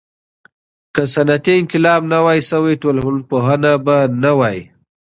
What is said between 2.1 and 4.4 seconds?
نه وای سوی، ټولنپوهنه به نه